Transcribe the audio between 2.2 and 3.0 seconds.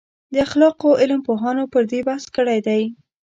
کړی دی.